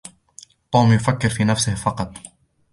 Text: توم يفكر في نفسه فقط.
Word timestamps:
توم 0.71 0.93
يفكر 0.93 1.29
في 1.29 1.43
نفسه 1.43 1.75
فقط. 1.75 2.13